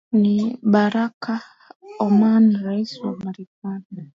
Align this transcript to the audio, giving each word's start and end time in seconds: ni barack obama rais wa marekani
ni 0.21 0.35
barack 0.71 1.23
obama 2.05 2.57
rais 2.63 2.99
wa 3.03 3.15
marekani 3.23 3.85